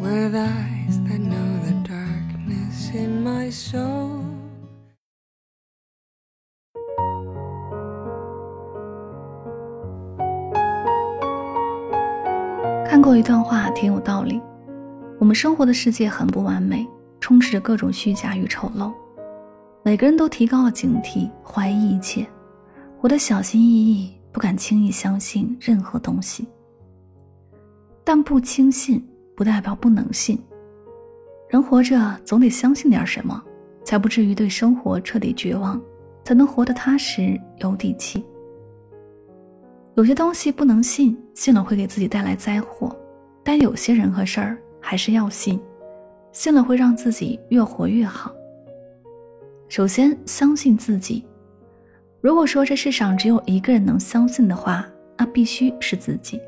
[0.00, 4.24] With eyes that know the darkness in my soul.
[12.88, 14.40] 看过一段话挺有道理。
[15.18, 16.88] 我们生活的世界很不完美
[17.20, 18.90] 充斥着各种虚假与丑陋。
[19.82, 22.26] 每个人都提高了警惕怀疑一切。
[22.98, 26.46] 活得小心翼翼不敢轻易相信任何东西。
[28.02, 29.02] 但不轻信
[29.40, 30.38] 不代表不能信。
[31.48, 33.42] 人活着总得相信点什么，
[33.82, 35.80] 才不至于对生活彻底绝望，
[36.22, 38.22] 才能活得踏实有底气。
[39.94, 42.94] 有些东西不能信，信了会给自己带来灾祸；
[43.42, 45.58] 但有些人和事儿还是要信，
[46.32, 48.30] 信了会让自己越活越好。
[49.68, 51.24] 首先相信自己。
[52.20, 56.38] 如果说这世上只有一个人能相信的话，那必须是自己。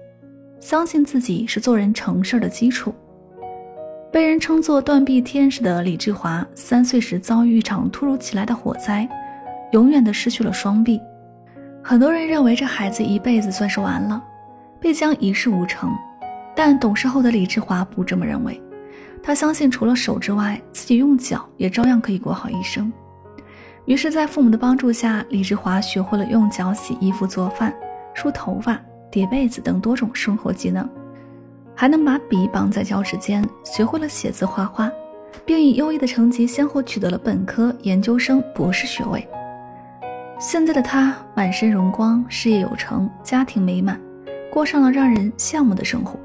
[0.63, 2.95] 相信自己是做人成事的基础。
[4.13, 9.09] 被人称作断臂天使的李志华，三岁时遭遇一场突如其来的火灾，
[9.73, 11.01] 永远的失去了双臂。
[11.83, 14.23] 很多人认为这孩子一辈子算是完了，
[14.81, 15.91] 必将一事无成。
[16.55, 18.63] 但懂事后的李志华不这么认为，
[19.21, 22.93] 他相信除了手之外，自己用脚也照样可以过好一生。
[23.87, 27.75] 于是，在父母的帮助下，李志华学会了用脚洗衣服、做饭、
[28.15, 28.81] 梳头发。
[29.13, 30.89] 叠被子等多种生活技能，
[31.75, 34.91] 还能把笔绑在脚趾间，学会了写字画画，
[35.45, 39.28] 并以优异的成绩先后取得了本科、研究生、博士学位。
[40.41, 44.01] 现在的他满身荣光，事业有成，家庭美满，
[44.51, 46.19] 过上了让人羡慕的生活。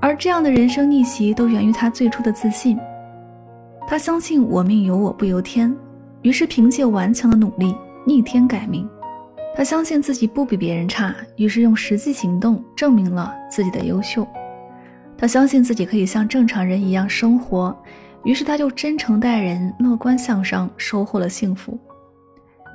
[0.00, 2.78] 而这样的人生逆袭，都源于他最初的自信。
[3.88, 5.74] 他相信“我命由我不由天”，
[6.22, 8.88] 于是凭借顽强的努力，逆天改命。
[9.56, 14.28] 他相信自己不比别人差，于是用实际行动证明了自己的优秀。
[15.16, 17.74] 他相信自己可以像正常人一样生活，
[18.22, 21.78] 于是他就真诚待人，乐观向上，收获了幸福。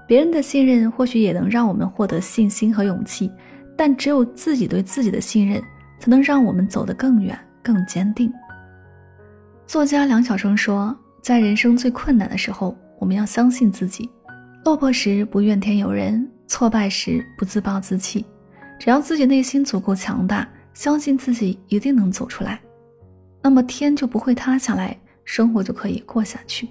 [0.08, 3.32] 别人的信任或许也能让我们获得信心和勇气，
[3.78, 5.62] 但只有自己对自己的信任，
[6.00, 8.34] 才能让我们走得更远、更坚定。
[9.68, 14.10] 作家梁晓声说：“在人生最困难的时候，我们要相信自己，
[14.66, 18.26] 落魄时不怨天尤人。”挫败时不自暴自弃，
[18.78, 22.60] 只要自己内心足够强大，相信自己一定能走出来，
[23.42, 26.68] 那么天就不会塌下来，生活就可以过下去。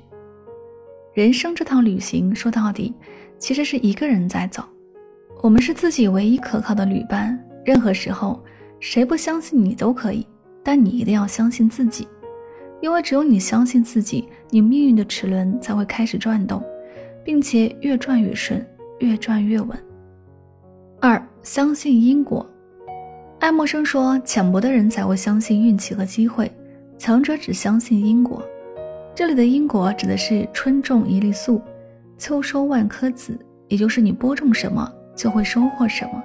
[1.14, 2.92] 人生这趟旅行说到底，
[3.38, 4.62] 其实是一个人在走，
[5.40, 7.42] 我们是自己唯一可靠的旅伴。
[7.64, 8.44] 任何时候，
[8.80, 10.26] 谁不相信你都可以，
[10.62, 12.06] 但你一定要相信自己，
[12.82, 16.62] 因为只有你相信自己，你命运的齿轮才会开始转动，
[17.24, 18.62] 并且越转越顺。
[19.00, 19.76] 越转越稳。
[21.00, 22.48] 二，相信因果。
[23.38, 26.50] 爱默生说：“浅薄的人才会相信运气和机会，
[26.98, 28.42] 强者只相信因果。”
[29.16, 31.60] 这里的因果指的是春种一粒粟，
[32.18, 36.22] 秋收万颗子，也就是你播种什么就会收获什么。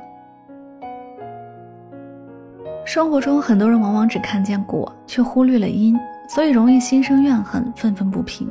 [2.85, 5.97] 生活中很多人往往只看见果，却忽略了因，
[6.27, 8.47] 所以容易心生怨恨，愤愤不平。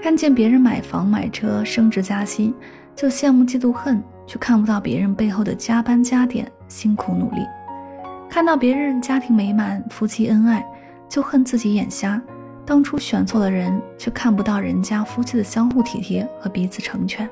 [0.00, 2.54] 看见别人买房买车、升职加薪。
[2.94, 7.42] 就羡慕嫉妒恨，却看不到别人背后的加班加点、辛苦努力；
[8.28, 10.64] 看到别人家庭美满、夫妻恩爱，
[11.08, 12.20] 就恨自己眼瞎，
[12.66, 17.26] 当初选错了人，却看不到人家夫妻的相互体贴和彼此成全；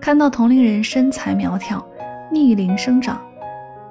[0.00, 1.84] 看到同龄人身材苗条、
[2.30, 3.20] 逆龄生长，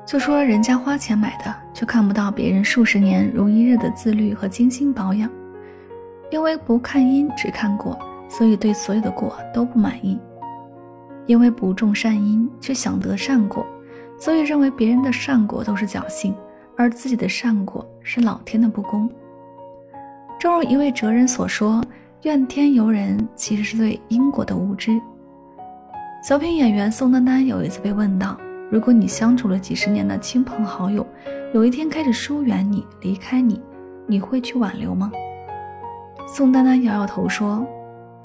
[0.06, 5.30] 就说人家花钱买的，却看不到别人数十年如一日的自律和精心保养。
[6.30, 7.98] 因为不看因，只看果。
[8.30, 10.20] 所以对所有的果都不满意，
[11.26, 13.66] 因为不种善因却想得善果，
[14.20, 16.36] 所以认为别人的善果都是侥幸，
[16.76, 19.10] 而自己的善果是老天的不公。
[20.38, 21.84] 正如一位哲人所说
[22.24, 25.00] ：“怨天尤人，其实是对因果的无知。”
[26.22, 28.38] 小品演员宋丹丹有一次被问到
[28.70, 31.06] ：“如果你相处了几十年的亲朋好友，
[31.54, 33.62] 有一天开始疏远你、离开你，
[34.06, 35.12] 你会去挽留吗？”
[36.28, 37.66] 宋丹丹摇摇头说。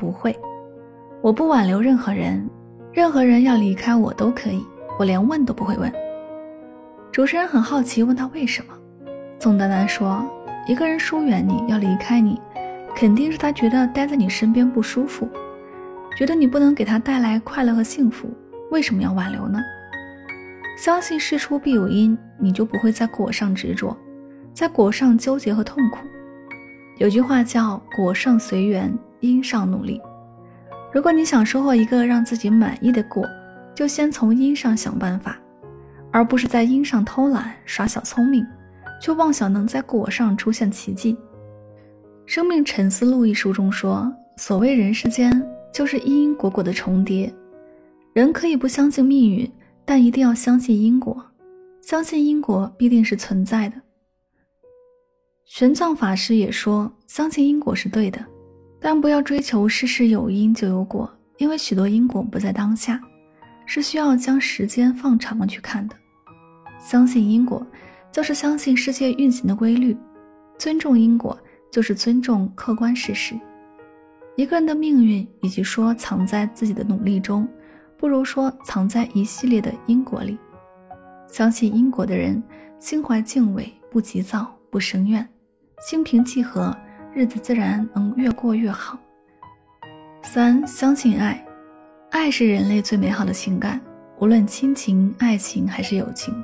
[0.02, 0.36] 不会，
[1.20, 2.44] 我不挽留任何人，
[2.92, 4.60] 任何人要离开我都可以，
[4.98, 5.92] 我连问都不会问。
[7.12, 8.74] 主持人很好奇，问他为什么，
[9.38, 10.28] 宋丹丹说
[10.66, 12.40] ：“一个人疏远你要离开你，
[12.96, 15.28] 肯定是他觉得待在你身边不舒服，
[16.18, 18.28] 觉得你不能给他带来快乐和幸福。
[18.72, 19.60] 为什么要挽留呢？
[20.76, 23.96] 相信事出必有因，你就不会在果上执着，
[24.52, 25.98] 在果上纠结和痛苦。
[26.98, 29.98] 有句话叫‘果上随缘，因上努力’。
[30.92, 33.26] 如果你想收获一个让自己满意的果，
[33.74, 35.38] 就先从因上想办法。”
[36.14, 38.46] 而不是在因上偷懒耍小聪明，
[39.00, 41.14] 却妄想能在果上出现奇迹。
[42.26, 45.42] 《生命沉思录》一书中说：“所谓人世间，
[45.72, 47.32] 就是因因果果的重叠。
[48.12, 49.50] 人可以不相信命运，
[49.86, 51.24] 但一定要相信因果。
[51.80, 53.76] 相信因果必定是存在的。”
[55.48, 58.22] 玄奘法师也说：“相信因果是对的，
[58.82, 61.08] 但不要追求事事有因就有果，
[61.38, 63.00] 因为许多因果不在当下，
[63.64, 65.94] 是需要将时间放长了去看的。”
[66.82, 67.64] 相信因果，
[68.10, 69.94] 就是相信世界运行的规律；
[70.58, 71.38] 尊重因果，
[71.70, 73.38] 就是尊重客观事实。
[74.34, 77.46] 一个人的命运，与其说藏在自己的努力中，
[77.96, 80.36] 不如说藏在一系列的因果里。
[81.28, 82.42] 相信因果的人，
[82.80, 85.26] 心怀敬畏，不急躁，不生怨，
[85.88, 86.76] 心平气和，
[87.14, 88.98] 日子自然能越过越好。
[90.22, 91.44] 三、相信爱，
[92.10, 93.80] 爱是人类最美好的情感，
[94.18, 96.34] 无论亲情、爱情还是友情。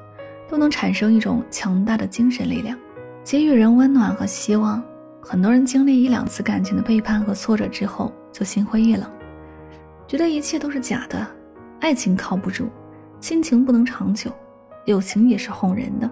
[0.50, 2.74] 都能产生一种强大的精神力量，
[3.22, 4.82] 给予人温暖和希望。
[5.20, 9.06] 很多人经历一两次感情的背叛和挫折之后，就心灰意冷，
[10.06, 11.26] 觉得一切都是假的，
[11.80, 12.64] 爱情靠不住，
[13.20, 14.32] 亲情不能长久，
[14.86, 16.10] 友情也是哄人的。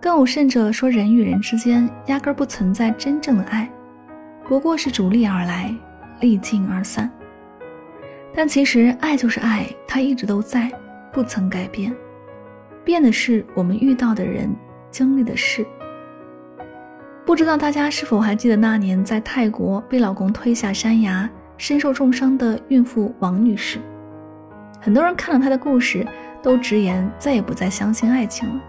[0.00, 3.68] 更有甚者说，人与人之间压根不存在真正的爱，
[4.46, 5.74] 不过是逐利而来，
[6.20, 7.10] 利尽而散。
[8.34, 10.70] 但其实爱就是爱，它一直都在，
[11.12, 11.94] 不曾改变。
[12.84, 14.54] 变的是我们遇到的人，
[14.90, 15.66] 经历的事。
[17.26, 23.78] 不知道大家是否还记得那年在泰国被老公推下山崖、身受重伤的孕妇王女士？
[24.80, 26.06] 很多人看了她的故事，
[26.40, 28.62] 都直言再也不再相信爱情了，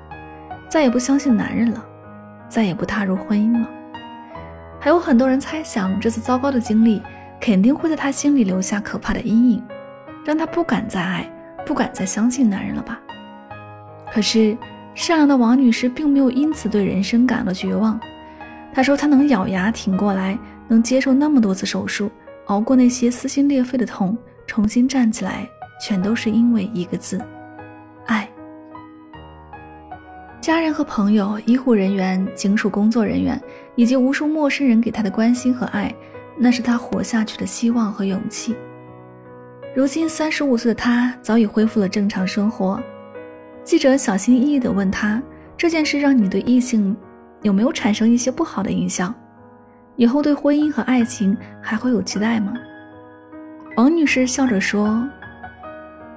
[0.69, 1.83] 再也不相信男人了，
[2.47, 3.67] 再也不踏入婚姻了。
[4.79, 7.01] 还有很多人猜想，这次糟糕的经历
[7.41, 9.63] 肯定会在她心里留下可怕的阴影，
[10.23, 11.29] 让她不敢再爱，
[11.65, 12.99] 不敢再相信男人了吧？
[14.13, 14.55] 可是，
[14.93, 17.99] 善良的王女士并没有因此对人生感到绝望。
[18.71, 20.37] 她说：“她能咬牙挺过来，
[20.67, 22.11] 能接受那么多次手术，
[22.45, 24.15] 熬过那些撕心裂肺的痛，
[24.45, 25.49] 重新站起来，
[25.81, 27.19] 全都是因为一个字——
[30.49, 33.39] 家人和朋友、医护人员、警署工作人员
[33.75, 35.93] 以及无数陌生人给她的关心和爱，
[36.39, 38.55] 那是她活下去的希望和勇气。
[39.75, 42.81] 如今，三十五岁的她早已恢复了正常生活。
[43.63, 45.21] 记者小心翼翼地问他
[45.55, 46.97] ：“这件事让你对异性
[47.43, 49.13] 有没有产生一些不好的印象？
[49.97, 52.55] 以后对婚姻和爱情还会有期待吗？”
[53.77, 55.07] 王女士笑着说：“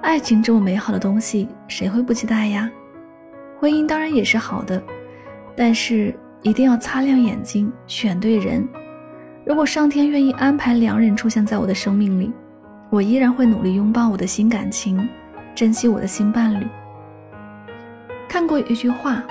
[0.01, 2.71] 爱情这么美好的东西，谁会不期待呀？
[3.63, 4.83] 婚姻当然也是好的，
[5.55, 6.13] 但是
[6.43, 8.69] 一定要擦亮眼睛，选对人。
[9.47, 12.33] 如果上天愿意安排良人出现在我的生命里，
[12.91, 15.09] 我依然会努力拥抱我的新感情，
[15.55, 16.67] 珍惜我的新伴侣。”
[18.29, 19.23] 看过一句话，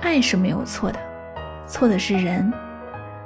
[0.00, 0.98] 爱是没有错的，
[1.68, 2.52] 错的是人。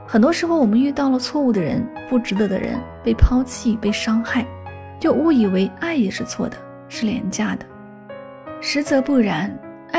[0.06, 4.46] 很多时候，我们遇到了错误的人、不值得的人、被抛弃、被伤害，
[5.00, 6.58] 就误以为爱也是错的，
[6.90, 7.64] 是廉价的。
[8.60, 9.50] 实则不然，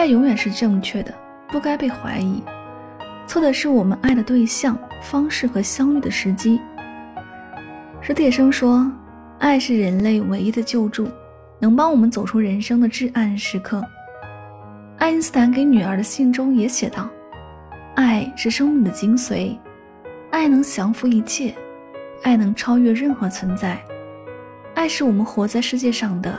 [0.04, 1.14] 爱永远是正确的，
[1.48, 2.44] 不该被怀疑。
[3.26, 6.60] 错的是我们爱的对象、方式和相遇的时机。
[8.02, 8.92] 史铁生说
[9.40, 11.08] ：“爱是人类唯一的救助，
[11.58, 13.82] 能帮我们走出人生的至暗时刻。”
[15.00, 17.10] 爱因斯坦给女儿的信中也写道
[17.96, 19.58] ：“爱是生命的精髓，
[20.32, 21.56] 爱能降服一切，
[22.24, 23.82] 爱能超越任何存在，
[24.76, 26.38] 爱是我们活在世界上的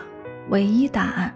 [0.50, 1.34] 唯一答案。”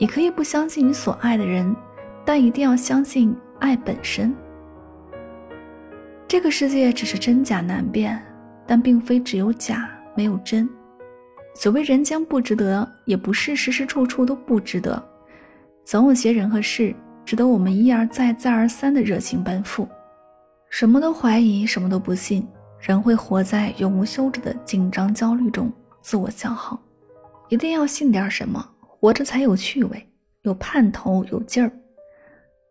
[0.00, 1.76] 你可以不相信你所爱的人，
[2.24, 4.34] 但一定要相信爱本身。
[6.26, 8.18] 这个世界只是真假难辨，
[8.66, 10.66] 但并非只有假没有真。
[11.54, 15.02] 所谓人间不值得，也不是时时处处都不值得。
[15.84, 19.86] 总有些人和事值得我们一而再、再而三的热情奔赴。
[20.70, 22.48] 什么都怀疑，什么都不信，
[22.80, 26.80] 人会活在永无休止的紧张焦虑中，自我消耗。
[27.50, 28.66] 一定要信点什么，
[29.00, 30.06] 活着才有趣味，
[30.42, 31.72] 有盼头，有劲儿。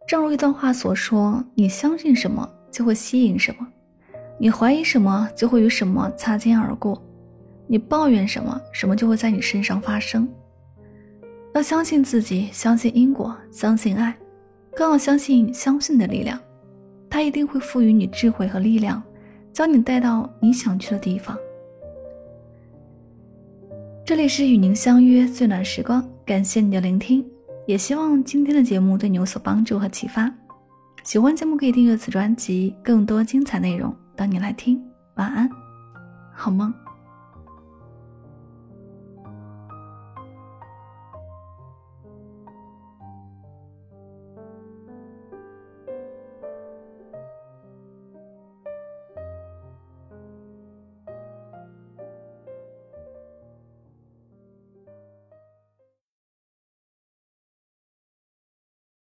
[0.07, 3.65] 正如一段话所说：“你相信什么，就会吸引什么；
[4.37, 6.93] 你怀疑什么，就会与什么擦肩而过；
[7.65, 10.29] 你抱怨什么，什么就会在你身上发生。”
[11.55, 14.15] 要相信自己，相信因果，相信爱，
[14.75, 16.39] 更要相信相信的力量，
[17.09, 19.01] 它一定会赋予你智慧和力量，
[19.51, 21.35] 将你带到你想去的地方。
[24.05, 27.25] 这里是与您相约最暖时光，感谢你的聆听，
[27.65, 30.31] 也希望今天的节目对你有所帮助和启发。
[31.03, 34.79] 喜欢节目可以订阅此专辑，更多精彩内容等你来听。
[35.15, 35.49] 晚安，
[36.31, 36.71] 好梦。